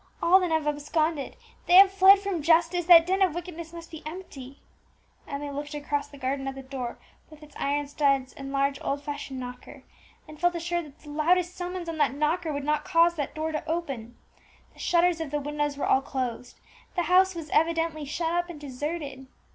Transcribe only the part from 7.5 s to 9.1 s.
iron studs and large old